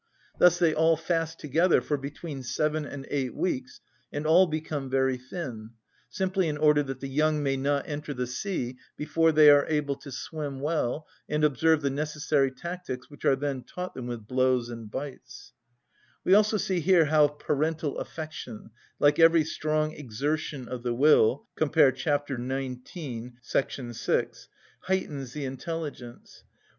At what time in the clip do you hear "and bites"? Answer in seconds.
14.69-15.53